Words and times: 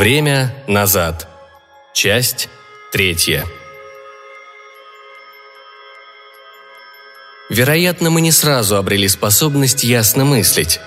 Время 0.00 0.54
назад. 0.66 1.28
Часть 1.92 2.48
третья. 2.90 3.44
Вероятно, 7.50 8.08
мы 8.08 8.22
не 8.22 8.32
сразу 8.32 8.76
обрели 8.76 9.06
способность 9.08 9.84
ясно 9.84 10.24
мыслить. 10.24 10.80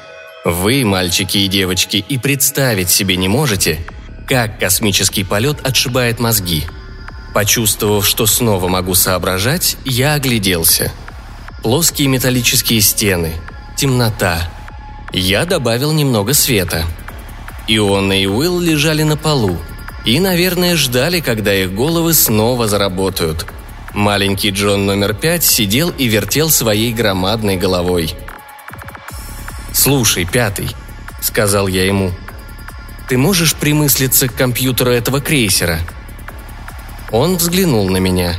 Вы, 0.44 0.84
мальчики 0.84 1.38
и 1.38 1.48
девочки, 1.48 1.98
и 1.98 2.18
представить 2.18 2.90
себе 2.90 3.16
не 3.16 3.28
можете, 3.28 3.86
как 4.28 4.60
космический 4.60 5.24
полет 5.24 5.64
отшибает 5.64 6.20
мозги. 6.20 6.64
Почувствовав, 7.36 8.08
что 8.08 8.26
снова 8.26 8.68
могу 8.68 8.96
соображать, 8.96 9.78
я 9.86 10.16
огляделся. 10.16 10.92
Плоские 11.62 12.08
металлические 12.08 12.82
стены, 12.82 13.34
темнота. 13.78 14.50
Я 15.12 15.46
добавил 15.46 15.92
немного 15.92 16.34
света. 16.34 16.88
Иона 17.68 18.22
и 18.22 18.26
Уилл 18.26 18.60
лежали 18.60 19.04
на 19.04 19.16
полу 19.16 19.58
и, 20.06 20.20
наверное, 20.20 20.76
ждали, 20.76 21.22
когда 21.22 21.54
их 21.54 21.74
головы 21.74 22.14
снова 22.14 22.68
заработают. 22.68 23.46
Маленький 23.94 24.50
Джон 24.50 24.86
номер 24.86 25.14
пять 25.14 25.44
сидел 25.44 25.90
и 25.92 26.08
вертел 26.08 26.50
своей 26.50 26.92
громадной 26.92 27.58
головой. 27.58 28.14
«Слушай, 29.72 30.26
пятый»,— 30.26 30.70
сказал 31.22 31.68
я 31.68 31.86
ему,— 31.86 32.12
«ты 33.08 33.18
можешь 33.18 33.56
примыслиться 33.56 34.28
к 34.28 34.36
компьютеру 34.36 34.92
этого 34.92 35.22
крейсера?» 35.22 35.80
Он 37.12 37.38
взглянул 37.38 37.90
на 37.90 37.98
меня. 37.98 38.36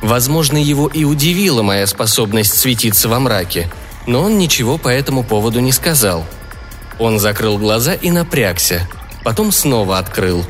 Возможно, 0.00 0.56
его 0.56 0.88
и 0.88 1.04
удивила 1.04 1.62
моя 1.62 1.86
способность 1.86 2.58
светиться 2.58 3.08
во 3.08 3.20
мраке, 3.20 3.70
но 4.06 4.22
он 4.22 4.38
ничего 4.38 4.78
по 4.78 4.88
этому 4.88 5.22
поводу 5.22 5.60
не 5.60 5.72
сказал. 5.72 6.24
Он 6.98 7.18
закрыл 7.18 7.58
глаза 7.58 7.94
и 7.94 8.10
напрягся, 8.10 8.88
потом 9.24 9.52
снова 9.52 9.98
открыл. 9.98 10.44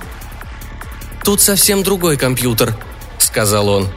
«Тут 1.25 1.41
совсем 1.41 1.83
другой 1.83 2.17
компьютер»,— 2.17 2.77
сказал 3.19 3.69
он. 3.69 3.89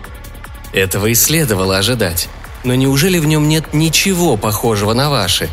Этого 0.74 1.08
и 1.08 1.16
следовало 1.16 1.78
ожидать. 1.78 2.30
Но 2.64 2.76
неужели 2.76 3.20
в 3.20 3.26
нем 3.26 3.48
нет 3.48 3.74
ничего 3.74 4.38
похожего 4.38 4.94
на 4.94 5.10
ваши? 5.10 5.50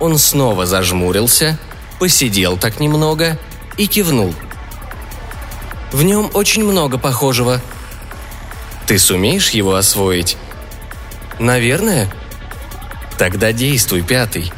Он 0.00 0.18
снова 0.18 0.66
зажмурился, 0.66 1.58
посидел 1.98 2.56
так 2.58 2.80
немного 2.80 3.38
и 3.76 3.86
кивнул. 3.86 4.34
В 5.92 6.02
нем 6.02 6.30
очень 6.34 6.64
много 6.64 6.98
похожего. 6.98 7.60
Ты 8.86 8.98
сумеешь 8.98 9.50
его 9.50 9.74
освоить? 9.74 10.36
Наверное. 11.38 12.12
Тогда 13.16 13.52
действуй, 13.52 14.02
пятый. 14.02 14.52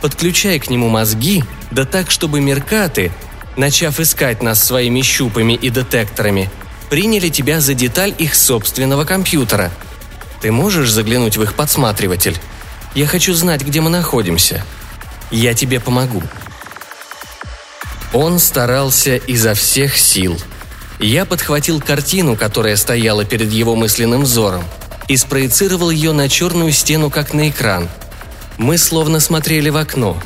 Подключай 0.00 0.58
к 0.58 0.70
нему 0.70 0.88
мозги, 0.88 1.44
да 1.70 1.84
так, 1.84 2.10
чтобы 2.10 2.40
меркаты, 2.40 3.12
начав 3.56 3.98
искать 4.00 4.42
нас 4.42 4.62
своими 4.62 5.02
щупами 5.02 5.54
и 5.54 5.70
детекторами, 5.70 6.50
приняли 6.90 7.28
тебя 7.28 7.60
за 7.60 7.74
деталь 7.74 8.14
их 8.18 8.34
собственного 8.34 9.04
компьютера. 9.04 9.70
Ты 10.40 10.52
можешь 10.52 10.90
заглянуть 10.90 11.36
в 11.36 11.42
их 11.42 11.54
подсматриватель? 11.54 12.36
Я 12.94 13.06
хочу 13.06 13.34
знать, 13.34 13.62
где 13.62 13.80
мы 13.80 13.90
находимся. 13.90 14.64
Я 15.30 15.54
тебе 15.54 15.80
помогу». 15.80 16.22
Он 18.12 18.38
старался 18.38 19.16
изо 19.16 19.54
всех 19.54 19.98
сил. 19.98 20.38
Я 20.98 21.26
подхватил 21.26 21.80
картину, 21.80 22.36
которая 22.36 22.76
стояла 22.76 23.24
перед 23.24 23.52
его 23.52 23.76
мысленным 23.76 24.22
взором, 24.22 24.64
и 25.08 25.16
спроецировал 25.16 25.90
ее 25.90 26.12
на 26.12 26.28
черную 26.28 26.72
стену, 26.72 27.10
как 27.10 27.34
на 27.34 27.50
экран. 27.50 27.88
Мы 28.58 28.78
словно 28.78 29.20
смотрели 29.20 29.68
в 29.68 29.76
окно, 29.76 30.20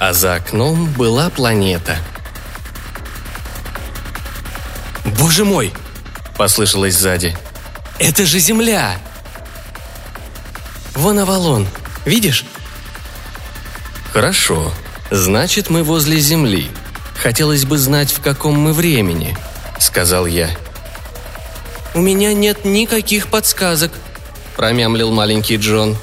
а 0.00 0.12
за 0.12 0.34
окном 0.34 0.86
была 0.92 1.30
планета. 1.30 1.98
«Боже 5.04 5.44
мой!»– 5.44 5.72
послышалось 6.36 6.96
сзади. 6.96 7.36
«Это 7.98 8.26
же 8.26 8.38
Земля!» 8.40 8.98
«Вон 10.94 11.18
Авалон, 11.20 11.66
видишь?» 12.04 12.44
«Хорошо. 14.12 14.72
Значит, 15.10 15.70
мы 15.70 15.84
возле 15.84 16.18
Земли. 16.18 16.68
Хотелось 17.14 17.64
бы 17.64 17.78
знать, 17.78 18.12
в 18.12 18.20
каком 18.20 18.58
мы 18.58 18.72
времени»,— 18.72 19.36
сказал 19.78 20.26
я. 20.26 20.50
«У 21.94 22.00
меня 22.00 22.34
нет 22.34 22.64
никаких 22.64 23.28
подсказок»,— 23.28 23.92
промямлил 24.56 25.12
маленький 25.12 25.56
Джон. 25.56 25.96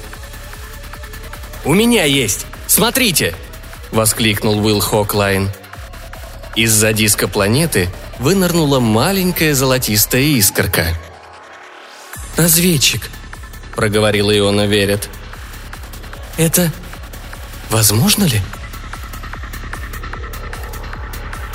«У 1.64 1.74
меня 1.74 2.04
есть! 2.04 2.46
Смотрите!»— 2.66 3.34
воскликнул 3.90 4.64
Уилл 4.64 4.80
Хоклайн. 4.80 5.50
Из-за 6.56 6.92
диска 6.92 7.28
планеты 7.28 7.88
вынырнула 8.18 8.80
маленькая 8.80 9.54
золотистая 9.54 10.22
искорка. 10.22 10.86
«Разведчик»,— 12.36 13.10
проговорила 13.74 14.36
Иона 14.36 14.66
Верит. 14.66 15.08
«Это 16.36 16.72
Возможно 17.70 18.24
ли? 18.24 18.40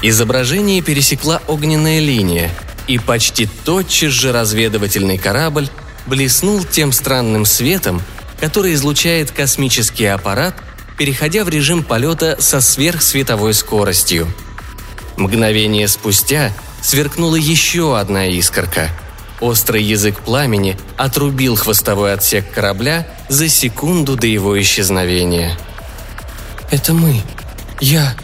Изображение 0.02 0.82
пересекла 0.82 1.42
огненная 1.48 2.00
линия, 2.00 2.52
и 2.88 3.00
почти 3.00 3.48
тотчас 3.64 4.12
же 4.12 4.32
разведывательный 4.32 5.18
корабль 5.18 5.70
блеснул 6.06 6.64
тем 6.64 6.92
странным 6.92 7.46
светом, 7.46 8.02
который 8.44 8.74
излучает 8.74 9.32
космический 9.32 10.06
аппарат, 10.06 10.54
переходя 10.98 11.46
в 11.46 11.50
режим 11.50 11.82
полета 11.82 12.36
со 12.40 12.60
сверхсветовой 12.60 13.54
скоростью. 13.54 14.28
Мгновение 15.16 15.88
спустя 15.88 16.52
сверкнула 16.82 17.38
еще 17.38 17.98
одна 17.98 18.26
искорка. 18.28 18.90
Острый 19.40 19.82
язык 19.82 20.20
пламени 20.20 20.78
отрубил 20.98 21.56
хвостовой 21.56 22.12
отсек 22.14 22.52
корабля 22.52 23.08
за 23.30 23.48
секунду 23.48 24.18
до 24.18 24.28
его 24.28 24.62
исчезновения– 24.62 25.58
«Это 26.74 26.92
мы. 26.92 27.22
Я. 27.80 28.16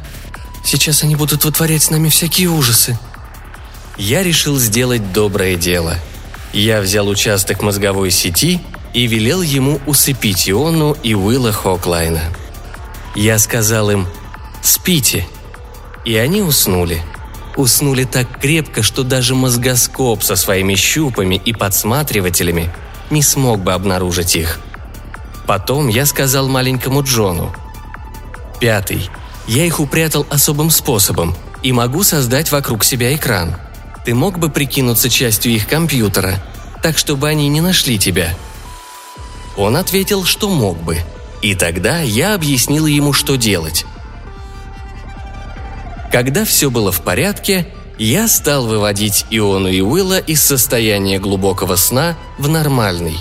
Сейчас 0.65 1.03
они 1.03 1.15
будут 1.15 1.45
вытворять 1.45 1.83
с 1.83 1.91
нами 1.91 2.09
всякие 2.09 2.49
ужасы». 2.49 2.97
Я 3.95 4.23
решил 4.23 4.57
сделать 4.57 5.13
доброе 5.13 5.55
дело. 5.55 5.95
Я 6.51 6.81
взял 6.81 7.07
участок 7.07 7.61
мозговой 7.61 8.09
сети 8.09 8.59
и 8.93 9.07
велел 9.07 9.41
ему 9.41 9.79
усыпить 9.85 10.49
Иону 10.49 10.95
и 11.03 11.13
Уилла 11.13 11.51
Хоклайна. 11.51 12.21
Я 13.15 13.39
сказал 13.39 13.89
им 13.89 14.07
«Спите». 14.61 15.27
И 16.05 16.15
они 16.15 16.41
уснули. 16.41 17.01
Уснули 17.55 18.05
так 18.05 18.39
крепко, 18.39 18.81
что 18.83 19.03
даже 19.03 19.35
мозгоскоп 19.35 20.23
со 20.23 20.35
своими 20.35 20.75
щупами 20.75 21.35
и 21.35 21.53
подсматривателями 21.53 22.71
не 23.09 23.21
смог 23.21 23.61
бы 23.61 23.73
обнаружить 23.73 24.35
их. 24.35 24.59
Потом 25.45 25.87
я 25.87 26.05
сказал 26.05 26.47
маленькому 26.47 27.03
Джону– 27.03 27.53
Пятый. 28.59 29.09
Я 29.47 29.65
их 29.65 29.79
упрятал 29.79 30.27
особым 30.29 30.69
способом 30.69 31.35
и 31.63 31.71
могу 31.71 32.03
создать 32.03 32.51
вокруг 32.51 32.83
себя 32.83 33.15
экран. 33.15 33.55
Ты 34.05 34.13
мог 34.13 34.37
бы 34.37 34.49
прикинуться 34.49 35.09
частью 35.09 35.53
их 35.53 35.67
компьютера, 35.67 36.43
так 36.83 36.97
чтобы 36.97 37.27
они 37.27 37.47
не 37.47 37.61
нашли 37.61 37.97
тебя?» 37.97 38.35
Он 39.59 39.75
ответил, 39.75 40.23
что 40.23 40.49
мог 40.49 40.81
бы. 40.81 40.99
И 41.41 41.53
тогда 41.53 41.99
я 41.99 42.33
объяснил 42.33 42.85
ему, 42.85 43.11
что 43.11 43.35
делать. 43.35 43.85
Когда 46.13 46.45
все 46.45 46.71
было 46.71 46.93
в 46.93 47.01
порядке, 47.01 47.67
я 47.97 48.29
стал 48.29 48.67
выводить 48.67 49.25
Иону 49.29 49.67
и 49.67 49.81
Уилла 49.81 50.17
из 50.17 50.41
состояния 50.41 51.19
глубокого 51.19 51.75
сна 51.75 52.17
в 52.37 52.47
нормальный, 52.47 53.17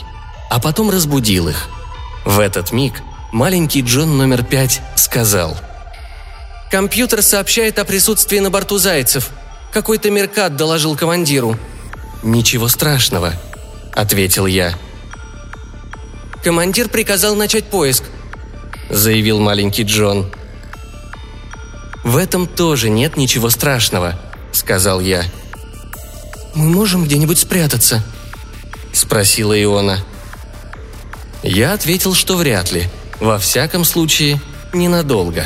а 0.48 0.60
потом 0.60 0.90
разбудил 0.90 1.48
их. 1.48 1.68
В 2.24 2.38
этот 2.38 2.70
миг 2.70 3.02
маленький 3.32 3.82
Джон 3.82 4.16
номер 4.16 4.44
пять 4.44 4.80
сказал. 4.94 5.56
«Компьютер 6.70 7.22
сообщает 7.22 7.80
о 7.80 7.84
присутствии 7.84 8.38
на 8.38 8.50
борту 8.50 8.78
зайцев. 8.78 9.30
Какой-то 9.72 10.08
меркат 10.08 10.54
доложил 10.54 10.94
командиру». 10.94 11.58
«Ничего 12.22 12.68
страшного»,— 12.68 13.32
ответил 13.92 14.46
я. 14.46 14.78
«Командир 16.42 16.88
приказал 16.88 17.34
начать 17.34 17.64
поиск»,— 17.64 18.04
заявил 18.90 19.40
маленький 19.40 19.82
Джон. 19.82 20.32
«В 22.04 22.16
этом 22.16 22.46
тоже 22.46 22.90
нет 22.90 23.16
ничего 23.16 23.50
страшного»,— 23.50 24.18
сказал 24.52 25.00
я. 25.00 25.24
«Мы 26.54 26.70
можем 26.70 27.04
где-нибудь 27.04 27.38
спрятаться?»— 27.38 28.02
спросила 28.92 29.60
Иона. 29.60 30.04
Я 31.42 31.72
ответил, 31.72 32.14
что 32.14 32.36
вряд 32.36 32.72
ли— 32.72 32.88
во 33.20 33.38
всяком 33.38 33.84
случае, 33.84 34.40
ненадолго. 34.72 35.44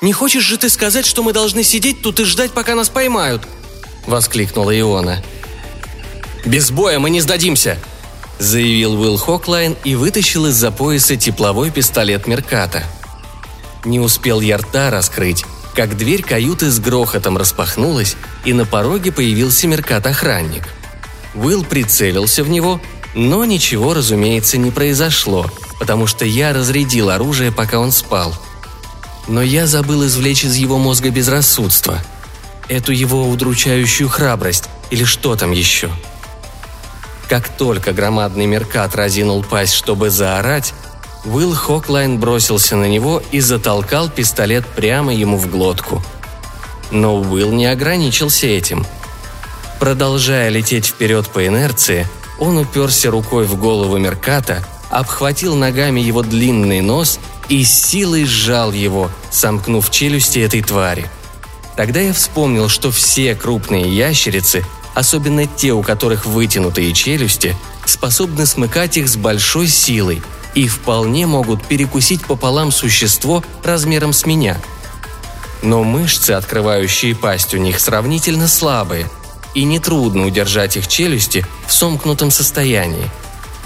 «Не 0.00 0.12
хочешь 0.12 0.44
же 0.44 0.58
ты 0.58 0.68
сказать, 0.68 1.06
что 1.06 1.22
мы 1.22 1.32
должны 1.32 1.64
сидеть 1.64 2.02
тут 2.02 2.20
и 2.20 2.24
ждать, 2.24 2.52
пока 2.52 2.74
нас 2.74 2.88
поймают?»– 2.88 3.42
воскликнула 4.06 4.78
Иона. 4.78 5.22
«Без 6.44 6.70
боя 6.70 6.98
мы 6.98 7.10
не 7.10 7.20
сдадимся!»– 7.20 7.78
заявил 8.38 9.00
Уилл 9.00 9.16
Хоклайн 9.16 9.76
и 9.84 9.94
вытащил 9.94 10.46
из-за 10.46 10.70
пояса 10.70 11.16
тепловой 11.16 11.70
пистолет 11.70 12.26
Мерката. 12.26 12.84
Не 13.84 14.00
успел 14.00 14.40
я 14.40 14.58
рта 14.58 14.90
раскрыть, 14.90 15.44
как 15.74 15.96
дверь 15.96 16.22
каюты 16.22 16.70
с 16.70 16.80
грохотом 16.80 17.36
распахнулась, 17.36 18.16
и 18.44 18.52
на 18.52 18.64
пороге 18.64 19.12
появился 19.12 19.66
меркат-охранник. 19.66 20.68
Уилл 21.34 21.64
прицелился 21.64 22.42
в 22.42 22.48
него, 22.48 22.80
но 23.14 23.44
ничего, 23.44 23.94
разумеется, 23.94 24.58
не 24.58 24.70
произошло, 24.70 25.50
потому 25.78 26.06
что 26.06 26.24
я 26.24 26.52
разрядил 26.52 27.10
оружие, 27.10 27.52
пока 27.52 27.78
он 27.78 27.92
спал. 27.92 28.34
Но 29.28 29.42
я 29.42 29.66
забыл 29.66 30.06
извлечь 30.06 30.44
из 30.44 30.56
его 30.56 30.78
мозга 30.78 31.10
безрассудство. 31.10 32.00
Эту 32.68 32.92
его 32.92 33.28
удручающую 33.28 34.08
храбрость, 34.08 34.64
или 34.90 35.04
что 35.04 35.36
там 35.36 35.52
еще. 35.52 35.90
Как 37.28 37.48
только 37.50 37.92
громадный 37.92 38.46
меркат 38.46 38.94
разинул 38.94 39.42
пасть, 39.42 39.74
чтобы 39.74 40.08
заорать, 40.08 40.72
Уилл 41.24 41.54
Хоклайн 41.54 42.18
бросился 42.18 42.74
на 42.76 42.86
него 42.86 43.22
и 43.32 43.40
затолкал 43.40 44.08
пистолет 44.08 44.64
прямо 44.66 45.12
ему 45.12 45.36
в 45.36 45.50
глотку. 45.50 46.02
Но 46.90 47.20
Уилл 47.20 47.52
не 47.52 47.66
ограничился 47.66 48.46
этим. 48.46 48.86
Продолжая 49.78 50.48
лететь 50.48 50.86
вперед 50.86 51.28
по 51.28 51.46
инерции, 51.46 52.06
он 52.38 52.56
уперся 52.56 53.10
рукой 53.10 53.44
в 53.44 53.58
голову 53.60 53.98
Мерката, 53.98 54.64
обхватил 54.90 55.54
ногами 55.54 56.00
его 56.00 56.22
длинный 56.22 56.80
нос 56.80 57.20
и 57.50 57.62
с 57.62 57.86
силой 57.86 58.24
сжал 58.24 58.72
его, 58.72 59.10
сомкнув 59.30 59.90
челюсти 59.90 60.38
этой 60.38 60.62
твари. 60.62 61.10
Тогда 61.76 62.00
я 62.00 62.12
вспомнил, 62.12 62.68
что 62.68 62.90
все 62.90 63.34
крупные 63.34 63.94
ящерицы, 63.94 64.64
особенно 64.98 65.46
те, 65.46 65.72
у 65.72 65.82
которых 65.82 66.26
вытянутые 66.26 66.92
челюсти, 66.92 67.56
способны 67.86 68.46
смыкать 68.46 68.96
их 68.96 69.08
с 69.08 69.16
большой 69.16 69.68
силой– 69.68 70.22
и 70.58 70.66
вполне 70.66 71.26
могут 71.26 71.64
перекусить 71.64 72.24
пополам 72.24 72.72
существо 72.72 73.44
размером 73.62 74.12
с 74.12 74.26
меня. 74.26 74.60
Но 75.62 75.84
мышцы, 75.84 76.32
открывающие 76.32 77.14
пасть 77.14 77.54
у 77.54 77.58
них, 77.58 77.78
сравнительно 77.78 78.48
слабые, 78.48 79.08
и 79.54 79.62
нетрудно 79.64 80.26
удержать 80.26 80.76
их 80.76 80.88
челюсти 80.88 81.46
в 81.66 81.72
сомкнутом 81.72 82.32
состоянии. 82.32 83.08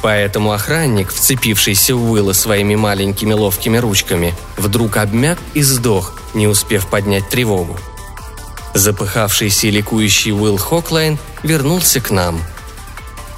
Поэтому 0.03 0.53
охранник, 0.53 1.13
вцепившийся 1.13 1.95
в 1.95 2.11
Уилла 2.11 2.35
своими 2.35 2.75
маленькими 2.75 3.33
ловкими 3.33 3.79
ручками, 3.79 4.35
вдруг 4.59 4.99
обмяк 4.99 5.39
и 5.55 5.63
сдох, 5.63 6.15
не 6.35 6.47
успев 6.47 6.89
поднять 6.89 7.29
тревогу. 7.29 7.79
Запыхавшийся 8.75 9.67
и 9.67 9.71
ликующий 9.71 10.33
Уилл 10.33 10.57
Хоклайн 10.57 11.19
вернулся 11.43 12.01
к 12.01 12.11
нам. 12.11 12.41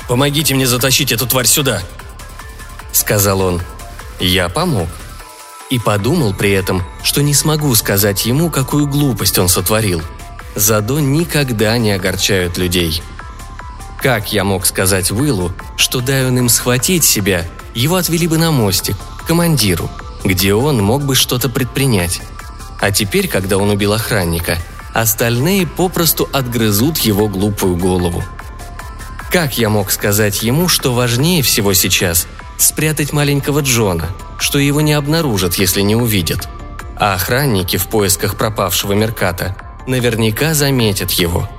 «Помогите 0.09 0.55
мне 0.55 0.67
затащить 0.67 1.13
эту 1.13 1.27
тварь 1.27 1.47
сюда!» 1.47 1.83
сказал 2.95 3.41
он. 3.41 3.61
Я 4.19 4.49
помог. 4.49 4.89
И 5.71 5.79
подумал 5.79 6.35
при 6.35 6.53
этом, 6.53 6.83
что 7.03 7.23
не 7.23 7.35
смогу 7.35 7.75
сказать 7.75 8.27
ему, 8.27 8.51
какую 8.51 8.87
глупость 8.87 9.39
он 9.39 9.49
сотворил. 9.49 10.03
Задо 10.55 11.01
никогда 11.01 11.77
не 11.79 11.93
огорчают 11.93 12.59
людей. 12.59 13.03
Как 14.01 14.33
я 14.33 14.45
мог 14.45 14.67
сказать 14.67 15.11
Уиллу, 15.11 15.53
что 15.77 16.01
дай 16.01 16.27
он 16.27 16.39
им 16.39 16.49
схватить 16.49 17.05
себя, 17.05 17.47
его 17.75 17.97
отвели 17.97 18.29
бы 18.29 18.39
на 18.39 18.51
мостик, 18.51 18.97
к 19.19 19.27
командиру, 19.27 19.91
где 20.23 20.55
он 20.55 20.83
мог 20.83 21.05
бы 21.05 21.15
что-то 21.15 21.49
предпринять. 21.49 22.21
А 22.81 22.93
теперь, 22.93 23.27
когда 23.27 23.57
он 23.57 23.71
убил 23.71 23.95
охранника, 23.95 24.59
остальные 24.95 25.67
попросту 25.67 26.29
отгрызут 26.33 26.99
его 26.99 27.29
глупую 27.29 27.77
голову. 27.77 28.25
Как 29.31 29.59
я 29.59 29.69
мог 29.69 29.91
сказать 29.91 30.43
ему, 30.45 30.69
что 30.69 30.95
важнее 30.95 31.43
всего 31.43 31.75
сейчас 31.75 32.29
спрятать 32.57 33.13
маленького 33.13 33.61
Джона, 33.61 34.09
что 34.39 34.61
его 34.61 34.81
не 34.81 34.93
обнаружат, 34.93 35.57
если 35.57 35.81
не 35.81 35.97
увидят. 35.97 36.49
А 36.97 37.15
охранники 37.15 37.77
в 37.77 37.89
поисках 37.89 38.37
пропавшего 38.37 38.93
Мерката 38.93 39.57
наверняка 39.89 40.55
заметят 40.55 41.11
его. 41.11 41.51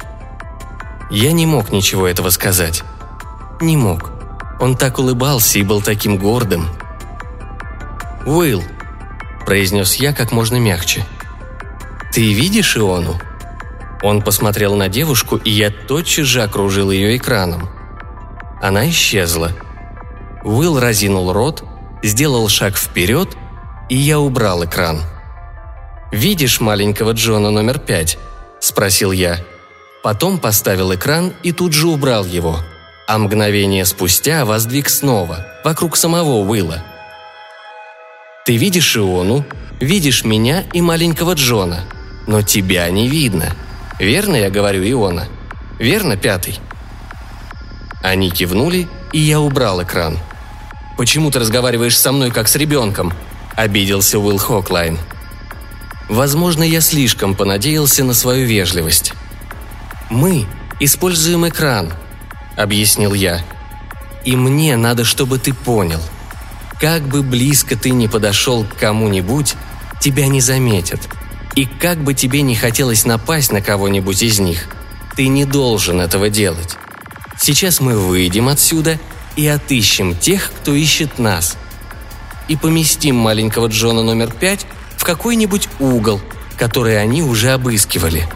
Я 1.12 1.34
не 1.34 1.46
мог 1.46 1.72
ничего 1.72 2.08
этого 2.08 2.30
сказать. 2.30 2.84
Не 3.60 3.76
мог. 3.76 4.12
Он 4.62 4.78
так 4.78 4.98
улыбался 4.98 5.60
и 5.60 5.64
был 5.64 5.82
таким 5.82 6.18
гордым. 6.18 6.70
«Уилл»,– 8.26 8.64
произнес 9.46 9.96
я 9.96 10.14
как 10.14 10.32
можно 10.32 10.56
мягче. 10.56 11.06
«Ты 12.14 12.34
видишь 12.34 12.78
Иону?» 12.78 13.20
Он 14.06 14.22
посмотрел 14.22 14.76
на 14.76 14.88
девушку, 14.88 15.36
и 15.36 15.50
я 15.50 15.70
тотчас 15.70 16.28
же 16.28 16.44
окружил 16.44 16.92
ее 16.92 17.18
экраном. 17.18 17.70
Она 18.62 18.90
исчезла– 18.90 19.52
Уилл 20.46 20.80
разинул 20.80 21.34
рот, 21.34 21.64
сделал 22.04 22.48
шаг 22.50 22.78
вперед, 22.78 23.36
и 23.90 23.96
я 23.96 24.20
убрал 24.20 24.64
экран. 24.64 25.02
«Видишь 26.12 26.62
маленького 26.62 27.12
Джона 27.12 27.50
номер 27.50 27.80
пять?»– 27.80 28.20
спросил 28.60 29.12
я. 29.12 29.40
Потом 30.04 30.38
поставил 30.38 30.94
экран 30.94 31.34
и 31.42 31.52
тут 31.52 31.74
же 31.74 31.88
убрал 31.88 32.26
его. 32.26 32.60
А 33.08 33.18
мгновение 33.18 33.86
спустя 33.86 34.46
воздвиг 34.46 34.88
снова, 34.88 35.48
вокруг 35.64 35.98
самого 35.98 36.48
Уилла. 36.48 36.84
«Ты 38.46 38.58
видишь 38.58 38.96
Иону, 38.96 39.44
видишь 39.80 40.24
меня 40.24 40.64
и 40.74 40.82
маленького 40.82 41.34
Джона, 41.34 41.86
но 42.28 42.44
тебя 42.44 42.88
не 42.92 43.08
видно. 43.08 43.56
Верно 44.00 44.36
я 44.36 44.50
говорю, 44.50 44.84
Иона? 44.90 45.28
Верно, 45.80 46.18
пятый?» 46.18 46.60
Они 48.02 48.30
кивнули, 48.30 48.88
и 49.14 49.20
я 49.20 49.40
убрал 49.40 49.82
экран– 49.82 50.20
«Почему 50.98 51.30
ты 51.30 51.40
разговариваешь 51.40 51.98
со 51.98 52.12
мной, 52.12 52.32
как 52.32 52.48
с 52.48 52.56
ребенком?»– 52.56 53.14
обиделся 53.56 54.18
Уилл 54.18 54.38
Хоклайн. 54.38 54.98
Возможно, 56.08 56.64
я 56.64 56.80
слишком 56.80 57.36
понадеялся 57.36 58.04
на 58.04 58.14
свою 58.14 58.46
вежливость. 58.46 59.14
«Мы 60.10 60.46
используем 60.80 61.48
экран»,– 61.48 61.92
объяснил 62.56 63.14
я. 63.14 63.42
«И 64.24 64.38
мне 64.38 64.78
надо, 64.78 65.04
чтобы 65.04 65.38
ты 65.38 65.54
понял. 65.54 66.02
Как 66.80 67.02
бы 67.02 67.24
близко 67.24 67.76
ты 67.76 67.90
ни 67.90 68.08
подошел 68.08 68.64
к 68.64 68.76
кому-нибудь, 68.78 69.56
тебя 70.00 70.28
не 70.28 70.40
заметят. 70.40 71.10
И 71.56 71.66
как 71.66 72.04
бы 72.04 72.14
тебе 72.14 72.42
не 72.42 72.56
хотелось 72.56 73.06
напасть 73.06 73.52
на 73.52 73.62
кого-нибудь 73.62 74.22
из 74.22 74.40
них, 74.40 74.68
ты 75.16 75.28
не 75.28 75.46
должен 75.46 76.02
этого 76.02 76.30
делать. 76.30 76.78
Сейчас 77.38 77.80
мы 77.80 77.98
выйдем 77.98 78.48
отсюда– 78.48 79.00
и 79.36 79.48
отыщем 79.48 80.16
тех, 80.16 80.52
кто 80.62 80.74
ищет 80.74 81.20
нас. 81.20 81.58
И 82.48 82.56
поместим 82.56 83.16
маленького 83.16 83.68
Джона 83.68 84.04
номер 84.04 84.32
пять 84.32 84.66
в 84.98 85.04
какой-нибудь 85.04 85.68
угол, 85.80 86.22
который 86.58 87.02
они 87.02 87.22
уже 87.22 87.52
обыскивали. 87.52 88.28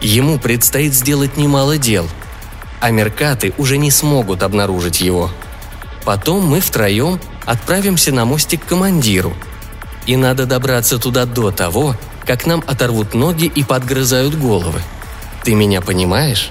Ему 0.00 0.38
предстоит 0.38 0.94
сделать 0.94 1.36
немало 1.36 1.78
дел, 1.78 2.08
а 2.80 2.90
Меркаты 2.90 3.54
уже 3.58 3.78
не 3.78 3.90
смогут 3.90 4.42
обнаружить 4.42 5.00
его. 5.00 5.30
Потом 6.04 6.46
мы 6.46 6.60
втроем 6.60 7.18
отправимся 7.44 8.12
на 8.12 8.24
мостик 8.24 8.64
к 8.64 8.68
командиру. 8.68 9.34
И 10.06 10.16
надо 10.16 10.46
добраться 10.46 10.98
туда 10.98 11.26
до 11.26 11.50
того, 11.50 11.96
как 12.24 12.46
нам 12.46 12.62
оторвут 12.66 13.14
ноги 13.14 13.46
и 13.46 13.64
подгрызают 13.64 14.34
головы. 14.34 14.80
Ты 15.44 15.54
меня 15.54 15.80
понимаешь? 15.80 16.50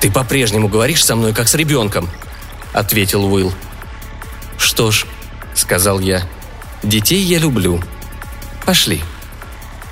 «Ты 0.00 0.10
по-прежнему 0.10 0.68
говоришь 0.68 1.04
со 1.04 1.16
мной, 1.16 1.32
как 1.32 1.48
с 1.48 1.54
ребенком»,— 1.54 2.08
ответил 2.72 3.24
Уилл. 3.24 3.52
«Что 4.58 4.90
ж»,— 4.90 5.06
сказал 5.54 6.00
я,— 6.00 6.22
«детей 6.82 7.20
я 7.20 7.38
люблю. 7.38 7.82
Пошли». 8.64 9.02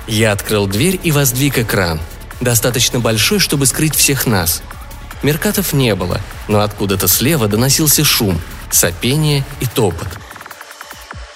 Я 0.07 0.31
открыл 0.31 0.67
дверь 0.67 0.99
и 1.03 1.11
воздвиг 1.11 1.57
экран, 1.57 1.99
достаточно 2.39 2.99
большой, 2.99 3.39
чтобы 3.39 3.65
скрыть 3.65 3.95
всех 3.95 4.27
нас. 4.27 4.61
Меркатов 5.23 5.73
не 5.73 5.95
было, 5.95 6.21
но 6.47 6.61
откуда-то 6.61 7.07
слева 7.07 7.47
доносился 7.47 8.03
шум, 8.03 8.39
сопение 8.69 9.43
и 9.59 9.65
топот. 9.65 10.07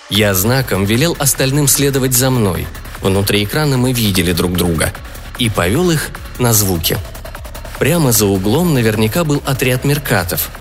Я 0.09 0.33
знаком 0.33 0.85
велел 0.85 1.15
остальным 1.19 1.67
следовать 1.67 2.13
за 2.13 2.29
мной. 2.29 2.67
Внутри 3.01 3.43
экрана 3.43 3.77
мы 3.77 3.93
видели 3.93 4.31
друг 4.31 4.53
друга. 4.53 4.91
И 5.37 5.49
повел 5.49 5.91
их 5.91 6.09
на 6.37 6.53
звуки– 6.53 6.97
Прямо 7.79 8.11
за 8.11 8.25
углом 8.25 8.73
наверняка 8.73 9.23
был 9.23 9.41
отряд 9.45 9.85
меркатов. 9.85 10.51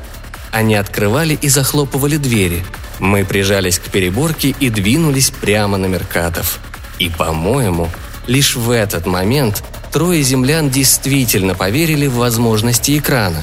Они 0.53 0.77
открывали 0.77 1.35
и 1.35 1.49
захлопывали 1.49 2.17
двери. 2.17 2.65
Мы 3.01 3.25
прижались 3.25 3.81
к 3.81 3.91
переборке 3.91 4.55
и 4.61 4.71
двинулись 4.71 5.31
прямо 5.31 5.77
на 5.77 5.87
меркатов. 5.87 6.61
И, 7.01 7.11
по-моему, 7.11 7.91
лишь 8.29 8.55
в 8.55 8.71
этот 8.71 9.05
момент 9.05 9.65
трое 9.93 10.23
землян 10.23 10.71
действительно 10.71 11.55
поверили 11.55 12.07
в 12.07 12.15
возможности 12.15 12.97
экрана. 12.97 13.43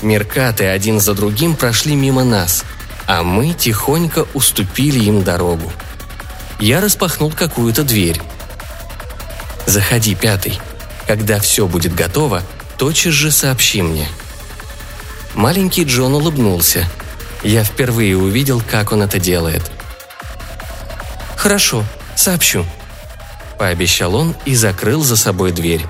Меркаты 0.00 0.64
один 0.64 0.98
за 0.98 1.14
другим 1.14 1.56
прошли 1.56 1.94
мимо 1.94 2.24
нас, 2.24 2.64
а 3.06 3.22
мы 3.22 3.52
тихонько 3.52 4.26
уступили 4.34 4.98
им 5.04 5.22
дорогу. 5.22 5.72
Я 6.58 6.80
распахнул 6.80 7.30
какую-то 7.30 7.84
дверь. 7.84 8.20
«Заходи, 9.66 10.14
пятый. 10.14 10.58
Когда 11.06 11.40
все 11.40 11.66
будет 11.66 11.94
готово, 11.94 12.42
тотчас 12.76 13.12
же 13.12 13.30
сообщи 13.30 13.82
мне». 13.82 14.08
Маленький 15.34 15.84
Джон 15.84 16.14
улыбнулся. 16.14 16.86
Я 17.42 17.64
впервые 17.64 18.16
увидел, 18.16 18.62
как 18.70 18.92
он 18.92 19.02
это 19.02 19.18
делает. 19.18 19.70
«Хорошо, 21.36 21.84
сообщу».– 22.14 22.64
пообещал 23.58 24.14
он 24.14 24.34
и 24.44 24.54
закрыл 24.54 25.02
за 25.04 25.16
собой 25.16 25.52
дверь. 25.52 25.86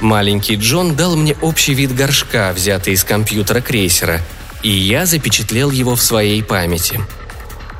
Маленький 0.00 0.56
Джон 0.56 0.96
дал 0.96 1.16
мне 1.16 1.36
общий 1.40 1.74
вид 1.74 1.94
горшка, 1.94 2.52
взятый 2.52 2.94
из 2.94 3.04
компьютера 3.04 3.60
крейсера, 3.60 4.20
и 4.64 4.70
я 4.70 5.04
запечатлел 5.06 5.70
его 5.70 5.94
в 5.94 6.02
своей 6.02 6.42
памяти. 6.42 7.00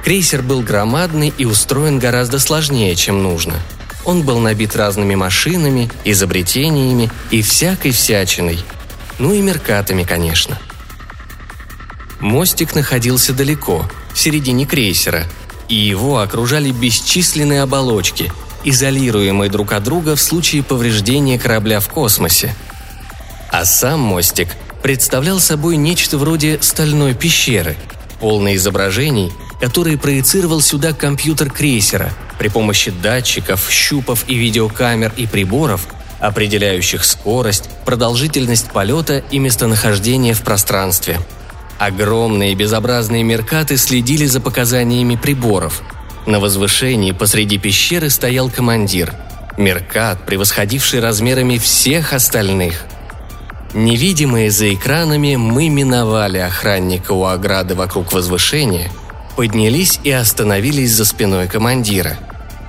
Крейсер 0.05 0.43
был 0.43 0.61
громадный 0.61 1.33
и 1.37 1.47
устроен 1.47 1.99
гораздо 1.99 2.39
сложнее, 2.39 2.95
чем 2.95 3.23
нужно. 3.23 3.55
Он 4.05 4.23
был 4.23 4.39
набит 4.39 4.77
разными 4.77 5.15
машинами, 5.15 5.91
изобретениями 6.05 7.11
и 7.31 7.41
всякой 7.41 7.93
всячиной. 7.93 8.59
Ну 9.19 9.33
и 9.33 9.41
меркатами, 9.41 10.05
конечно. 10.05 10.59
Мостик 12.21 12.75
находился 12.75 13.33
далеко, 13.33 13.89
в 14.13 14.19
середине 14.19 14.67
крейсера, 14.67 15.25
и 15.69 15.75
его 15.75 16.19
окружали 16.19 16.71
бесчисленные 16.71 17.63
оболочки, 17.63 18.31
изолируемые 18.63 19.51
друг 19.51 19.73
от 19.73 19.85
друга 19.85 20.17
в 20.17 20.21
случае 20.21 20.63
повреждения 20.63 21.39
корабля 21.39 21.81
в 21.81 21.89
космосе. 21.89 22.55
А 23.51 23.65
сам 23.65 24.01
мостик 24.01 24.49
представлял 24.85 25.41
собой 25.41 25.79
нечто 25.79 26.19
вроде 26.19 26.59
стальной 26.61 27.15
пещеры, 27.15 27.75
полной 28.21 28.57
изображений, 28.57 29.33
которые 29.59 29.97
проецировал 29.97 30.61
сюда 30.61 30.93
компьютер 30.93 31.51
крейсера 31.51 32.13
при 32.39 32.49
помощи 32.49 32.91
датчиков, 32.91 33.67
щупов 33.71 34.27
и 34.29 34.35
видеокамер 34.35 35.15
и 35.17 35.27
приборов, 35.27 35.87
определяющих 36.21 37.07
скорость, 37.07 37.71
продолжительность 37.87 38.73
полета 38.73 39.25
и 39.31 39.39
местонахождение 39.39 40.35
в 40.35 40.43
пространстве– 40.43 41.19
Огромные 41.79 42.55
безобразные 42.55 43.25
меркаты 43.25 43.77
следили 43.77 44.27
за 44.27 44.41
показаниями 44.41 45.17
приборов. 45.17 45.83
На 46.25 46.39
возвышении 46.39 47.11
посреди 47.11 47.59
пещеры 47.59 48.11
стоял 48.11 48.49
командир. 48.49 49.13
Меркат, 49.59 50.25
превосходивший 50.25 51.01
размерами 51.01 51.59
всех 51.59 52.13
остальных. 52.13 52.87
Невидимые 53.75 54.51
за 54.51 54.73
экранами, 54.73 55.37
мы 55.37 55.69
миновали 55.69 56.39
охранника 56.39 57.13
у 57.13 57.25
ограды 57.25 57.75
вокруг 57.75 58.13
возвышения, 58.13 58.91
поднялись 59.37 60.01
и 60.05 60.11
остановились 60.11 60.93
за 60.93 61.05
спиной 61.05 61.49
командира. 61.49 62.17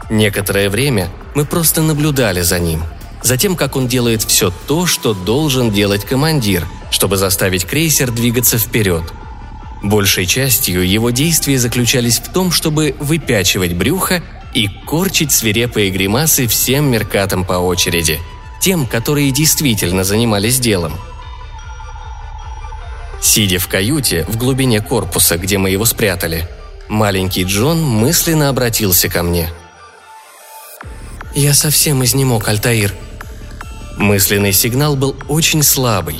Некоторое 0.09 0.69
время 0.69 1.09
мы 1.35 1.45
просто 1.45 1.81
наблюдали 1.81 2.41
за 2.41 2.59
ним– 2.59 2.83
затем 3.25 3.55
как 3.55 3.75
он 3.75 3.87
делает 3.87 4.23
все 4.23 4.53
то, 4.67 4.85
что 4.85 5.13
должен 5.13 5.71
делать 5.71 6.05
командир, 6.05 6.65
чтобы 6.91 7.17
заставить 7.17 7.65
крейсер 7.65 8.11
двигаться 8.11 8.57
вперед. 8.57 9.03
Большей 9.81 10.25
частью 10.25 10.87
его 10.87 11.09
действия 11.09 11.57
заключались 11.57 12.19
в 12.19 12.31
том, 12.31 12.51
чтобы 12.51 12.95
выпячивать 12.99 13.73
брюхо 13.73 14.21
и 14.53 14.67
корчить 14.67 15.31
свирепые 15.31 15.89
гримасы 15.89 16.47
всем 16.47 16.85
меркатам 16.89 17.43
по 17.43 17.53
очереди, 17.53 18.19
тем, 18.61 18.85
которые 18.85 19.31
действительно 19.31 20.03
занимались 20.03 20.59
делом. 20.59 20.93
Сидя 23.21 23.59
в 23.59 23.67
каюте 23.67 24.25
в 24.27 24.37
глубине 24.37 24.81
корпуса, 24.81 25.37
где 25.37 25.57
мы 25.57 25.69
его 25.69 25.85
спрятали, 25.85 26.47
маленький 26.87 27.43
Джон 27.43 27.81
мысленно 27.81 28.49
обратился 28.49 29.09
ко 29.09 29.23
мне. 29.23 29.49
«Я 31.33 31.53
совсем 31.53 32.03
изнемог, 32.03 32.47
Альтаир», 32.47 32.93
Мысленный 33.97 34.51
сигнал 34.51 34.95
был 34.95 35.15
очень 35.27 35.63
слабый. 35.63 36.19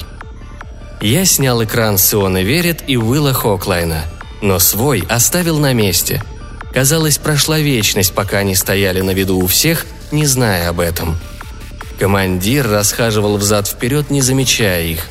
Я 1.02 1.26
снял 1.26 1.64
экран 1.64 1.98
с 1.98 2.14
Ионы 2.14 2.44
Верит 2.44 2.84
и 2.88 2.98
Уилла 2.98 3.34
Хоклайна, 3.34 4.06
но 4.42 4.60
свой 4.60 5.04
оставил 5.10 5.60
на 5.60 5.74
месте. 5.74 6.24
Казалось, 6.74 7.18
прошла 7.18 7.60
вечность, 7.60 8.14
пока 8.14 8.40
они 8.40 8.56
стояли 8.56 9.02
на 9.02 9.12
виду 9.12 9.38
у 9.38 9.48
всех, 9.48 9.86
не 10.12 10.26
зная 10.26 10.70
об 10.70 10.80
этом. 10.80 11.18
Командир 12.00 12.68
расхаживал 12.70 13.38
взад-вперед, 13.38 14.10
не 14.10 14.22
замечая 14.22 14.84
их. 14.84 15.08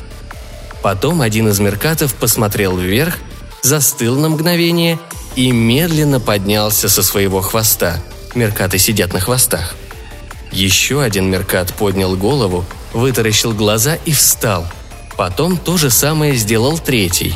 Потом 0.81 1.21
один 1.21 1.47
из 1.49 1.59
меркатов 1.59 2.13
посмотрел 2.13 2.77
вверх, 2.77 3.17
застыл 3.63 4.19
на 4.19 4.29
мгновение 4.29 4.99
и 5.35 5.51
медленно 5.51 6.19
поднялся 6.19 6.89
со 6.89 7.01
своего 7.01 7.41
хвоста. 7.41 7.97
Меркаты 8.35 8.77
сидят 8.77 9.13
на 9.13 9.19
хвостах– 9.19 9.75
еще 10.55 11.01
один 11.01 11.29
Меркат 11.29 11.73
поднял 11.73 12.15
голову, 12.15 12.63
вытаращил 12.93 13.53
глаза 13.53 13.95
и 14.05 14.13
встал. 14.13 14.65
Потом 15.17 15.57
то 15.57 15.75
же 15.75 15.89
самое 15.89 16.35
сделал 16.35 16.79
третий. 16.79 17.35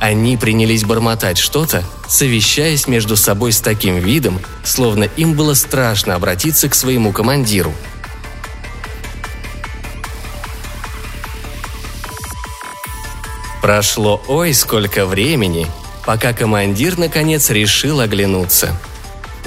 Они 0.00 0.36
принялись 0.36 0.84
бормотать 0.84 1.38
что-то, 1.38 1.82
совещаясь 2.08 2.86
между 2.86 3.16
собой 3.16 3.52
с 3.52 3.60
таким 3.60 3.96
видом, 3.96 4.38
словно 4.64 5.04
им 5.04 5.32
было 5.32 5.54
страшно 5.54 6.14
обратиться 6.14 6.68
к 6.68 6.74
своему 6.74 7.10
командиру. 7.12 7.72
Прошло 13.60 14.22
ой 14.28 14.54
сколько 14.54 15.06
времени, 15.06 15.66
пока 16.04 16.32
командир 16.32 16.98
наконец 16.98 17.50
решил 17.50 18.00
оглянуться– 18.00 18.78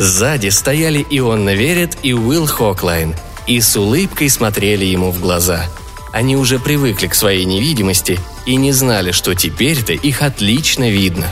Сзади 0.01 0.49
стояли 0.49 1.05
Ионна 1.11 1.53
Верит 1.53 1.97
и 2.01 2.13
Уилл 2.13 2.47
Хоклайн 2.47 3.15
и 3.45 3.61
с 3.61 3.75
улыбкой 3.75 4.29
смотрели 4.29 4.83
ему 4.83 5.11
в 5.11 5.19
глаза. 5.19 5.65
Они 6.11 6.35
уже 6.35 6.57
привыкли 6.57 7.05
к 7.05 7.13
своей 7.13 7.45
невидимости 7.45 8.19
и 8.47 8.55
не 8.55 8.71
знали, 8.71 9.11
что 9.11 9.35
теперь-то 9.35 9.93
их 9.93 10.23
отлично 10.23 10.89
видно. 10.89 11.27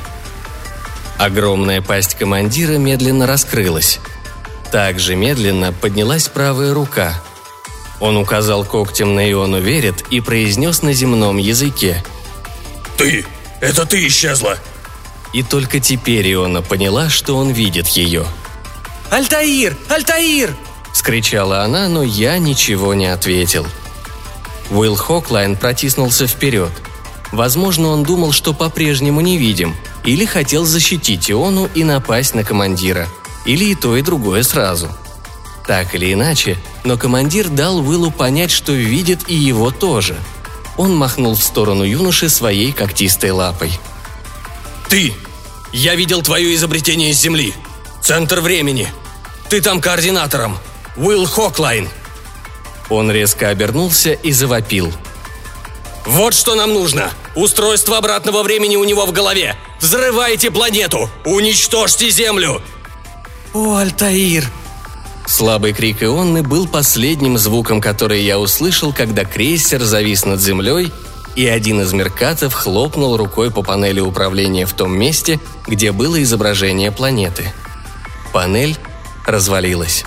Огромная 1.18 1.82
пасть 1.82 2.14
командира 2.14 2.78
медленно 2.78 3.26
раскрылась. 3.26 4.00
Также 4.72 5.16
медленно 5.16 5.74
поднялась 5.74 6.28
правая 6.28 6.72
рука. 6.72 7.20
Он 8.00 8.18
указал 8.18 8.64
когтем 8.64 9.16
на 9.16 9.30
Иону 9.30 9.60
Верит 9.60 10.06
и 10.12 10.22
произнес 10.22 10.84
на 10.84 10.94
земном 10.94 11.38
языке. 11.38 12.04
«Ты! 13.00 13.26
Это 13.60 13.88
ты 13.88 14.06
исчезла!» 14.06 14.60
И 15.34 15.42
только 15.42 15.80
теперь 15.80 16.32
Иона 16.32 16.62
поняла, 16.62 17.10
что 17.10 17.36
он 17.36 17.50
видит 17.50 17.88
ее– 17.88 18.28
«Альтаир! 19.10 19.76
Альтаир!»– 19.90 20.56
скричала 20.94 21.64
она, 21.64 21.88
но 21.88 22.04
я 22.04 22.38
ничего 22.38 22.94
не 22.94 23.08
ответил. 23.08 23.66
Уилл 24.70 24.96
Хоклайн 24.96 25.56
протиснулся 25.56 26.28
вперед. 26.28 26.72
Возможно, 27.32 27.90
он 27.90 28.04
думал, 28.04 28.34
что 28.34 28.54
по-прежнему 28.54 29.22
невидим, 29.22 29.76
или 30.04 30.26
хотел 30.26 30.64
защитить 30.66 31.30
Иону 31.32 31.70
и 31.74 31.84
напасть 31.84 32.36
на 32.36 32.44
командира, 32.44 33.08
или 33.46 33.66
и 33.66 33.76
то, 33.76 33.98
и 33.98 34.04
другое 34.04 34.44
сразу. 34.44 34.90
Так 35.66 35.96
или 35.96 36.14
иначе, 36.14 36.58
но 36.84 36.96
командир 36.96 37.50
дал 37.50 37.80
Уиллу 37.80 38.12
понять, 38.12 38.52
что 38.52 38.74
видит 38.74 39.28
и 39.28 39.36
его 39.36 39.72
тоже. 39.72 40.16
Он 40.80 40.96
махнул 40.96 41.36
в 41.36 41.44
сторону 41.44 41.84
юноши 41.84 42.28
своей 42.28 42.72
когтистой 42.72 43.30
лапой. 43.30 43.72
«Ты! 44.90 45.14
Я 45.72 45.94
видел 45.94 46.24
твое 46.24 46.56
изобретение 46.56 47.14
с 47.14 47.20
Земли!» 47.20 47.54
Центр 48.02 48.40
времени. 48.40 48.92
Ты 49.50 49.62
там 49.62 49.82
координатором. 49.82 50.58
Уилл 50.96 51.28
Хоклайн. 51.28 51.88
Он 52.90 53.12
резко 53.12 53.50
обернулся 53.50 54.14
и 54.14 54.32
завопил. 54.32 54.92
Вот 56.06 56.34
что 56.34 56.56
нам 56.56 56.74
нужно. 56.74 57.12
Устройство 57.36 57.98
обратного 57.98 58.42
времени 58.42 58.78
у 58.78 58.84
него 58.84 59.06
в 59.06 59.12
голове. 59.12 59.56
Взрывайте 59.80 60.50
планету. 60.50 61.08
Уничтожьте 61.24 62.10
Землю. 62.10 62.64
О, 63.54 63.76
Альтаир, 63.76 64.46
Слабый 65.30 65.72
крик 65.72 66.04
Ионны 66.04 66.44
был 66.44 66.68
последним 66.68 67.38
звуком, 67.38 67.80
который 67.80 68.22
я 68.22 68.38
услышал, 68.38 68.92
когда 68.92 69.24
крейсер 69.24 69.82
завис 69.82 70.26
над 70.26 70.42
землей, 70.42 70.92
и 71.38 71.48
один 71.48 71.80
из 71.82 71.94
меркатов 71.94 72.54
хлопнул 72.54 73.16
рукой 73.16 73.50
по 73.50 73.64
панели 73.64 74.02
управления 74.02 74.66
в 74.66 74.74
том 74.74 74.92
месте, 74.92 75.40
где 75.68 75.94
было 75.94 76.22
изображение 76.22 76.92
планеты– 76.92 77.54
Панель 78.32 78.78
развалилась. 79.26 80.06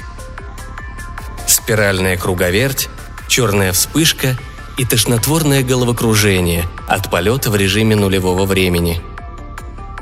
Спиральная 1.46 2.16
круговерть, 2.16 2.88
черная 3.28 3.72
вспышка 3.72 4.38
и 4.76 4.84
тошнотворное 4.84 5.62
головокружение 5.62 6.64
от 6.88 7.10
полета 7.10 7.50
в 7.50 7.56
режиме 7.56 7.96
нулевого 7.96 8.46
времени. 8.46 9.02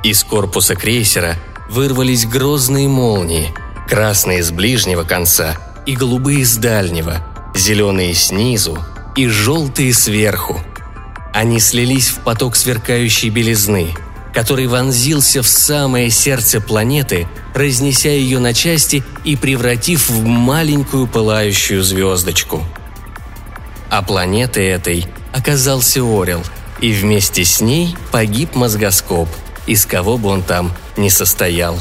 Из 0.02 0.22
корпуса 0.22 0.74
крейсера 0.74 1.36
вырвались 1.68 2.26
грозные 2.26 2.88
молнии, 2.88 3.54
красные 3.90 4.42
с 4.42 4.50
ближнего 4.50 5.02
конца 5.02 5.58
и 5.84 5.96
голубые 5.96 6.46
с 6.46 6.56
дальнего, 6.56 7.26
зеленые 7.54 8.14
снизу 8.14 8.78
и 9.16 9.26
желтые 9.26 9.92
сверху. 9.92 10.60
Они 11.34 11.60
слились 11.60 12.08
в 12.08 12.20
поток 12.20 12.56
сверкающей 12.56 13.28
белизны– 13.28 13.94
который 14.32 14.66
вонзился 14.66 15.42
в 15.42 15.48
самое 15.48 16.10
сердце 16.10 16.60
планеты, 16.60 17.26
разнеся 17.54 18.10
ее 18.10 18.38
на 18.38 18.54
части 18.54 19.02
и 19.24 19.36
превратив 19.36 20.08
в 20.08 20.24
маленькую 20.24 21.06
пылающую 21.06 21.82
звездочку. 21.82 22.64
А 23.88 24.02
планетой 24.02 24.66
этой 24.66 25.06
оказался 25.32 26.00
Орел, 26.00 26.42
и 26.80 26.92
вместе 26.92 27.44
с 27.44 27.60
ней 27.60 27.96
погиб 28.12 28.54
мозгоскоп, 28.54 29.28
из 29.66 29.84
кого 29.84 30.16
бы 30.16 30.28
он 30.28 30.42
там 30.42 30.72
не 30.96 31.10
состоял. 31.10 31.78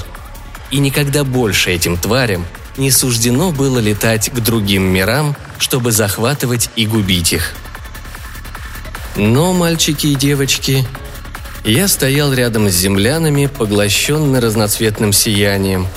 И 0.71 0.79
никогда 0.79 1.23
больше 1.23 1.71
этим 1.71 1.97
тварям 1.97 2.45
не 2.77 2.91
суждено 2.91 3.51
было 3.51 3.79
летать 3.79 4.29
к 4.29 4.39
другим 4.39 4.83
мирам, 4.83 5.35
чтобы 5.57 5.91
захватывать 5.91 6.69
и 6.75 6.85
губить 6.85 7.33
их. 7.33 7.53
Но, 9.15 9.53
мальчики 9.53 10.07
и 10.07 10.15
девочки, 10.15 10.85
я 11.65 11.87
стоял 11.87 12.31
рядом 12.33 12.69
с 12.69 12.73
землянами, 12.73 13.47
поглощенный 13.47 14.39
разноцветным 14.39 15.11
сиянием, 15.11 15.87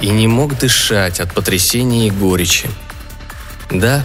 и 0.00 0.08
не 0.08 0.26
мог 0.26 0.58
дышать 0.58 1.20
от 1.20 1.32
потрясения 1.32 2.08
и 2.08 2.10
горечи. 2.10 2.68
Да, 3.70 4.04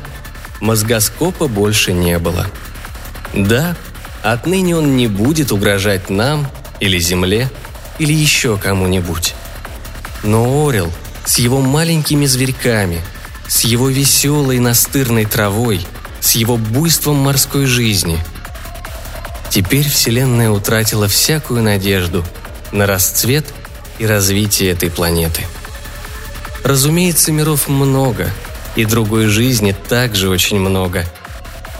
мозгоскопа 0.60 1.48
больше 1.48 1.94
не 1.94 2.20
было. 2.20 2.46
Да, 3.34 3.76
отныне 4.22 4.76
он 4.76 4.96
не 4.96 5.08
будет 5.08 5.52
угрожать 5.52 6.10
нам 6.10 6.48
или 6.80 7.00
Земле, 7.00 7.50
или 7.98 8.14
еще 8.14 8.58
кому-нибудь. 8.58 9.34
Но 10.24 10.68
Орел 10.68 10.92
с 11.26 11.38
его 11.38 11.62
маленькими 11.62 12.26
зверьками, 12.26 13.02
с 13.48 13.62
его 13.62 13.90
веселой 13.90 14.60
настырной 14.60 15.26
травой, 15.26 15.86
с 16.20 16.32
его 16.32 16.58
буйством 16.58 17.18
морской 17.18 17.66
жизни. 17.66 18.20
Теперь 19.50 19.90
Вселенная 19.90 20.50
утратила 20.52 21.08
всякую 21.08 21.64
надежду 21.64 22.24
на 22.72 22.86
расцвет 22.86 23.46
и 23.98 24.06
развитие 24.06 24.72
этой 24.72 24.92
планеты. 24.92 25.44
Разумеется, 26.64 27.32
миров 27.32 27.68
много, 27.68 28.30
и 28.76 28.86
другой 28.86 29.28
жизни 29.28 29.76
также 29.88 30.30
очень 30.30 30.60
много. 30.60 31.06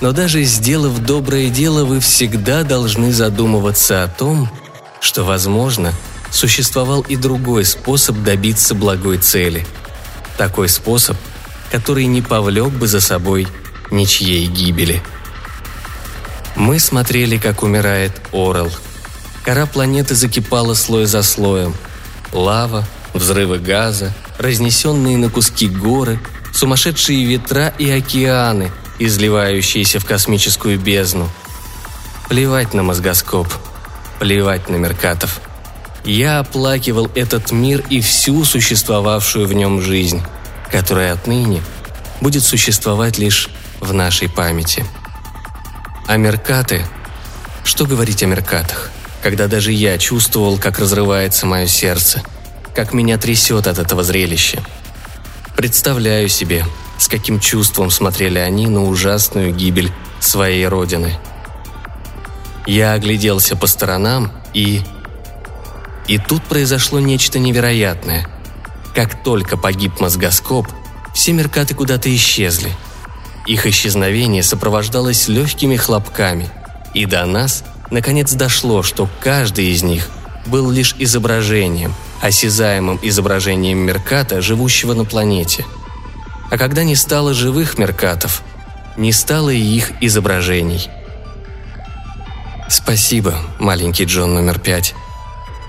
Но 0.02 0.12
даже 0.14 0.44
сделав 0.44 0.98
доброе 1.00 1.50
дело, 1.50 1.84
вы 1.84 2.00
всегда 2.00 2.64
должны 2.64 3.12
задумываться 3.12 4.04
о 4.04 4.08
том, 4.08 4.50
что, 5.02 5.24
возможно, 5.24 5.94
существовал 6.32 7.02
и 7.02 7.16
другой 7.16 7.66
способ 7.66 8.22
добиться 8.24 8.76
благой 8.76 9.18
цели. 9.18 9.66
Такой 10.38 10.70
способ, 10.70 11.18
который 11.72 12.06
не 12.06 12.22
повлек 12.22 12.70
бы 12.70 12.88
за 12.88 13.02
собой 13.02 13.48
ничьей 13.92 14.46
гибели. 14.48 15.02
Мы 16.56 16.80
смотрели, 16.80 17.38
как 17.38 17.64
умирает 17.64 18.14
Орел. 18.32 18.72
Кора 19.44 19.66
планеты 19.66 20.16
закипала 20.16 20.74
слой 20.74 21.06
за 21.06 21.24
слоем. 21.24 21.74
Лава, 22.32 22.86
взрывы 23.14 23.58
газа, 23.58 24.14
разнесенные 24.38 25.18
на 25.18 25.30
куски 25.30 25.68
горы, 25.68 26.20
сумасшедшие 26.54 27.26
ветра 27.26 27.74
и 27.78 27.90
океаны, 27.90 28.72
изливающиеся 29.00 30.00
в 30.00 30.06
космическую 30.06 30.80
бездну. 30.80 31.30
Плевать 32.28 32.74
на 32.74 32.84
мозгоскоп, 32.84 33.48
плевать 34.20 34.70
на 34.70 34.76
Меркатов– 34.76 35.42
я 36.04 36.40
оплакивал 36.40 37.10
этот 37.16 37.52
мир 37.52 37.84
и 37.90 38.02
всю 38.02 38.46
существовавшую 38.46 39.48
в 39.48 39.54
нем 39.54 39.82
жизнь, 39.82 40.22
которая 40.72 41.14
отныне 41.14 41.62
будет 42.22 42.44
существовать 42.44 43.18
лишь 43.18 43.50
в 43.80 43.94
нашей 43.94 44.30
памяти. 44.30 44.86
А 46.08 46.18
Меркаты? 46.18 46.86
Что 47.64 47.86
говорить 47.86 48.24
о 48.24 48.26
Меркатах, 48.26 48.92
когда 49.22 49.48
даже 49.48 49.72
я 49.72 49.98
чувствовал, 49.98 50.58
как 50.58 50.80
разрывается 50.80 51.46
мое 51.46 51.68
сердце, 51.68 52.24
как 52.74 52.94
меня 52.94 53.18
трясет 53.18 53.68
от 53.68 53.78
этого 53.78 54.04
зрелища? 54.04 54.64
Представляю 55.56 56.30
себе, 56.30 56.66
с 56.98 57.08
каким 57.08 57.40
чувством 57.40 57.92
смотрели 57.92 58.40
они 58.40 58.68
на 58.68 58.86
ужасную 58.86 59.54
гибель 59.54 59.92
своей 60.20 60.66
родины. 60.68 61.18
Я 62.66 62.94
огляделся 62.94 63.56
по 63.56 63.68
сторонам 63.68 64.32
и 64.54 64.82
и 66.10 66.18
тут 66.18 66.42
произошло 66.44 67.00
нечто 67.00 67.38
невероятное. 67.38 68.28
Как 68.96 69.24
только 69.24 69.58
погиб 69.58 70.00
мозгоскоп, 70.00 70.68
все 71.14 71.34
меркаты 71.34 71.76
куда-то 71.76 72.14
исчезли. 72.14 72.74
Их 73.46 73.68
исчезновение 73.68 74.42
сопровождалось 74.42 75.28
легкими 75.28 75.76
хлопками, 75.76 76.50
и 76.96 77.06
до 77.06 77.26
нас 77.28 77.64
наконец 77.92 78.34
дошло, 78.34 78.82
что 78.82 79.08
каждый 79.20 79.68
из 79.68 79.84
них 79.84 80.10
был 80.48 80.72
лишь 80.72 80.96
изображением, 80.98 81.94
осязаемым 82.22 83.00
изображением 83.04 83.78
Мерката, 83.78 84.42
живущего 84.42 84.96
на 84.96 85.06
планете. 85.06 85.64
А 86.50 86.58
когда 86.58 86.84
не 86.84 86.96
стало 86.96 87.36
живых 87.36 87.78
Меркатов, 87.78 88.42
не 88.98 89.12
стало 89.14 89.52
и 89.52 89.62
их 89.62 89.92
изображений. 90.02 90.90
Спасибо, 92.68 93.36
маленький 93.60 94.06
Джон 94.06 94.34
номер 94.34 94.58
пять. 94.58 94.96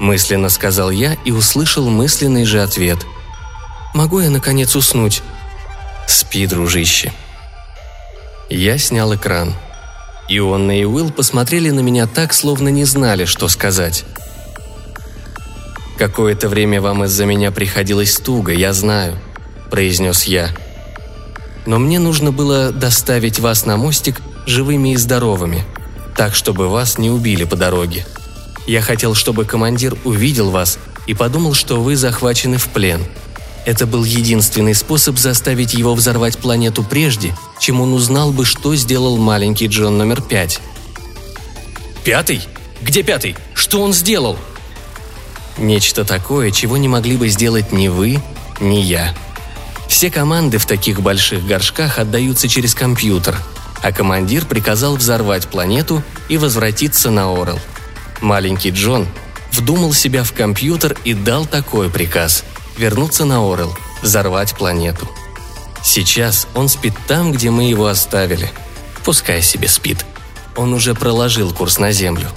Мысленно 0.00 0.48
сказал 0.48 0.90
я 0.90 1.16
и 1.26 1.30
услышал 1.30 1.88
мысленный 1.88 2.44
же 2.44 2.62
ответ. 2.62 2.98
«Могу 3.92 4.20
я, 4.20 4.30
наконец, 4.30 4.74
уснуть?» 4.74 5.22
«Спи, 6.08 6.46
дружище». 6.46 7.12
Я 8.48 8.78
снял 8.78 9.14
экран. 9.14 9.54
Ионна 10.28 10.80
и 10.80 10.84
Уилл 10.84 11.10
посмотрели 11.10 11.70
на 11.70 11.80
меня 11.80 12.06
так, 12.06 12.32
словно 12.32 12.68
не 12.68 12.84
знали, 12.84 13.26
что 13.26 13.48
сказать. 13.48 14.04
«Какое-то 15.98 16.48
время 16.48 16.80
вам 16.80 17.04
из-за 17.04 17.26
меня 17.26 17.50
приходилось 17.50 18.16
туго, 18.16 18.52
я 18.52 18.72
знаю»,– 18.72 19.18
произнес 19.70 20.24
я. 20.24 20.48
«Но 21.66 21.78
мне 21.78 21.98
нужно 21.98 22.32
было 22.32 22.72
доставить 22.72 23.38
вас 23.38 23.66
на 23.66 23.76
мостик 23.76 24.22
живыми 24.46 24.94
и 24.94 24.96
здоровыми, 24.96 25.62
так, 26.16 26.34
чтобы 26.34 26.68
вас 26.68 26.96
не 26.96 27.10
убили 27.10 27.44
по 27.44 27.54
дороге. 27.54 28.06
Я 28.66 28.82
хотел, 28.82 29.14
чтобы 29.14 29.44
командир 29.44 29.96
увидел 30.04 30.50
вас 30.50 30.78
и 31.06 31.14
подумал, 31.14 31.54
что 31.54 31.80
вы 31.80 31.96
захвачены 31.96 32.58
в 32.58 32.68
плен. 32.68 33.04
Это 33.66 33.86
был 33.86 34.04
единственный 34.04 34.74
способ 34.74 35.18
заставить 35.18 35.74
его 35.74 35.94
взорвать 35.94 36.38
планету 36.38 36.82
прежде, 36.82 37.34
чем 37.58 37.80
он 37.80 37.92
узнал 37.92 38.32
бы, 38.32 38.44
что 38.44 38.74
сделал 38.74 39.18
маленький 39.18 39.66
Джон 39.66 39.98
номер 39.98 40.22
пять. 40.22 40.60
«Пятый? 42.04 42.40
Где 42.80 43.02
пятый? 43.02 43.36
Что 43.54 43.82
он 43.82 43.92
сделал?» 43.92 44.38
Нечто 45.58 46.04
такое, 46.04 46.50
чего 46.50 46.78
не 46.78 46.88
могли 46.88 47.16
бы 47.16 47.28
сделать 47.28 47.72
ни 47.72 47.88
вы, 47.88 48.20
ни 48.60 48.76
я. 48.76 49.14
Все 49.88 50.10
команды 50.10 50.56
в 50.56 50.64
таких 50.64 51.02
больших 51.02 51.44
горшках 51.44 51.98
отдаются 51.98 52.48
через 52.48 52.74
компьютер, 52.74 53.36
а 53.82 53.92
командир 53.92 54.46
приказал 54.46 54.96
взорвать 54.96 55.48
планету 55.48 56.02
и 56.28 56.38
возвратиться 56.38 57.10
на 57.10 57.30
Орел– 57.30 57.58
Маленький 58.20 58.70
Джон 58.70 59.06
вдумал 59.52 59.92
себя 59.92 60.24
в 60.24 60.32
компьютер 60.32 60.96
и 61.04 61.14
дал 61.14 61.46
такой 61.46 61.90
приказ– 61.90 62.44
вернуться 62.80 63.24
на 63.24 63.52
Орел, 63.52 63.76
взорвать 64.02 64.54
планету. 64.54 65.08
Сейчас 65.82 66.48
он 66.54 66.68
спит 66.68 66.94
там, 67.06 67.32
где 67.32 67.50
мы 67.50 67.64
его 67.64 67.86
оставили. 67.86 68.50
Пускай 69.04 69.42
себе 69.42 69.68
спит. 69.68 70.04
Он 70.56 70.72
уже 70.74 70.94
проложил 70.94 71.52
курс 71.52 71.78
на 71.78 71.92
Землю. 71.92 72.28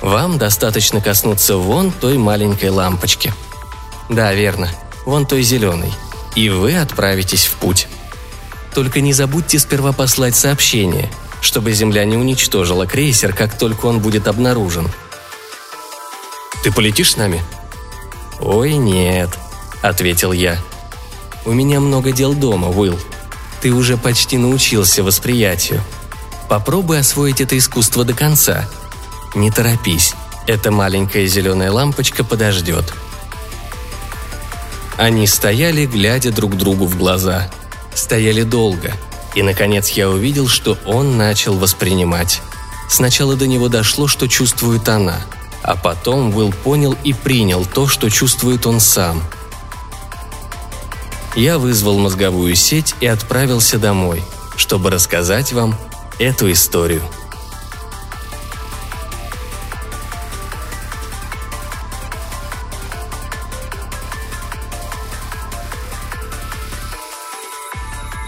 Вам 0.00 0.38
достаточно 0.38 1.00
коснуться 1.00 1.56
вон 1.56 1.90
той 1.90 2.16
маленькой 2.18 2.70
лампочки. 2.70 3.32
Да, 4.08 4.32
верно, 4.32 4.68
вон 5.04 5.26
той 5.26 5.42
зеленой. 5.42 5.92
И 6.34 6.48
вы 6.48 6.76
отправитесь 6.76 7.46
в 7.46 7.54
путь. 7.54 7.88
Только 8.74 9.00
не 9.00 9.12
забудьте 9.12 9.58
сперва 9.58 9.92
послать 9.92 10.36
сообщение, 10.36 11.10
чтобы 11.40 11.72
Земля 11.72 12.04
не 12.04 12.16
уничтожила 12.16 12.86
крейсер, 12.86 13.34
как 13.34 13.56
только 13.56 13.86
он 13.86 14.00
будет 14.00 14.28
обнаружен– 14.28 14.90
ты 16.66 16.72
полетишь 16.72 17.12
с 17.12 17.16
нами?» 17.16 17.40
«Ой, 18.40 18.74
нет»,— 18.74 19.30
ответил 19.82 20.32
я. 20.32 20.58
«У 21.44 21.52
меня 21.52 21.78
много 21.78 22.10
дел 22.10 22.34
дома, 22.34 22.68
Уилл. 22.68 22.98
Ты 23.60 23.70
уже 23.70 23.96
почти 23.96 24.36
научился 24.36 25.04
восприятию. 25.04 25.80
Попробуй 26.48 26.98
освоить 26.98 27.40
это 27.40 27.56
искусство 27.56 28.02
до 28.02 28.14
конца. 28.14 28.68
Не 29.36 29.52
торопись, 29.52 30.14
эта 30.48 30.72
маленькая 30.72 31.28
зеленая 31.28 31.70
лампочка 31.70 32.24
подождет». 32.24 32.92
Они 34.96 35.28
стояли, 35.28 35.86
глядя 35.86 36.32
друг 36.32 36.56
другу 36.56 36.86
в 36.86 36.98
глаза. 36.98 37.48
Стояли 37.94 38.42
долго. 38.42 38.92
И, 39.36 39.42
наконец, 39.44 39.90
я 39.90 40.10
увидел, 40.10 40.48
что 40.48 40.76
он 40.84 41.16
начал 41.16 41.56
воспринимать. 41.56 42.42
Сначала 42.88 43.36
до 43.36 43.46
него 43.46 43.68
дошло, 43.68 44.08
что 44.08 44.26
чувствует 44.26 44.88
она— 44.88 45.20
а 45.66 45.74
потом 45.74 46.34
Уилл 46.34 46.52
понял 46.52 46.96
и 47.02 47.12
принял 47.12 47.66
то, 47.66 47.88
что 47.88 48.08
чувствует 48.08 48.66
он 48.66 48.78
сам. 48.78 49.22
Я 51.34 51.58
вызвал 51.58 51.98
мозговую 51.98 52.54
сеть 52.54 52.94
и 53.00 53.06
отправился 53.06 53.78
домой, 53.78 54.22
чтобы 54.56 54.90
рассказать 54.90 55.52
вам 55.52 55.76
эту 56.18 56.50
историю. 56.50 57.02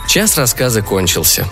Час 0.09 0.37
рассказа 0.37 0.83
кончился. 0.83 1.46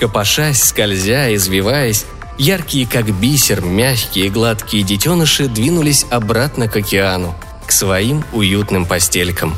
Копошась, 0.00 0.62
скользя, 0.62 1.34
извиваясь, 1.34 2.06
Яркие, 2.38 2.86
как 2.86 3.10
бисер, 3.10 3.62
мягкие, 3.62 4.28
гладкие 4.28 4.82
детеныши 4.82 5.48
двинулись 5.48 6.04
обратно 6.10 6.68
к 6.68 6.76
океану, 6.76 7.34
к 7.66 7.72
своим 7.72 8.24
уютным 8.32 8.84
постелькам. 8.84 9.56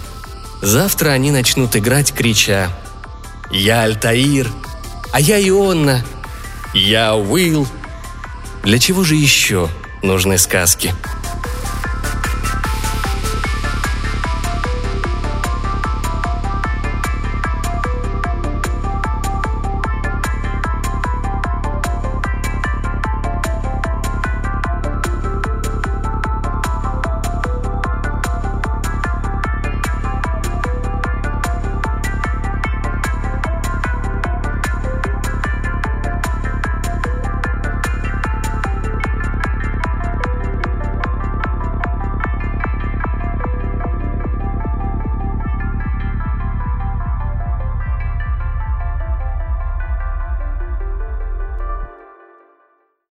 Завтра 0.62 1.10
они 1.10 1.32
начнут 1.32 1.74
играть, 1.76 2.12
крича 2.12 2.70
«Я 3.50 3.82
Альтаир», 3.82 4.48
«А 5.12 5.20
я 5.20 5.40
Ионна», 5.40 6.04
«Я 6.72 7.16
Уилл». 7.16 7.66
Для 8.62 8.78
чего 8.78 9.02
же 9.02 9.14
еще 9.14 9.68
нужны 10.02 10.38
сказки? 10.38 10.94